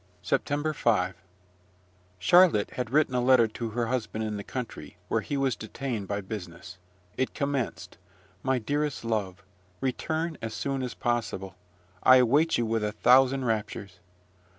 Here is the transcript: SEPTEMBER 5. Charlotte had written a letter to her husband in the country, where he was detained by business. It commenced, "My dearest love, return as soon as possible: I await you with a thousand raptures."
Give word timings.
SEPTEMBER 0.23 0.73
5. 0.73 1.15
Charlotte 2.17 2.71
had 2.71 2.89
written 2.89 3.13
a 3.13 3.21
letter 3.21 3.47
to 3.47 3.69
her 3.69 3.85
husband 3.85 4.23
in 4.23 4.35
the 4.35 4.43
country, 4.43 4.97
where 5.09 5.21
he 5.21 5.37
was 5.37 5.55
detained 5.55 6.07
by 6.07 6.21
business. 6.21 6.79
It 7.17 7.35
commenced, 7.35 7.99
"My 8.41 8.57
dearest 8.57 9.05
love, 9.05 9.43
return 9.79 10.39
as 10.41 10.55
soon 10.55 10.81
as 10.81 10.95
possible: 10.95 11.53
I 12.01 12.15
await 12.15 12.57
you 12.57 12.65
with 12.65 12.83
a 12.83 12.93
thousand 12.93 13.45
raptures." 13.45 13.99